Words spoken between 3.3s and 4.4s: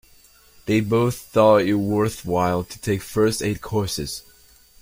aid courses.